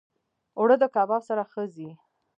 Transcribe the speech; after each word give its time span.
اوړه 0.57 0.75
د 0.81 0.85
کباب 0.95 1.21
سره 1.29 1.43
ښه 1.51 1.63
ځي 1.73 1.89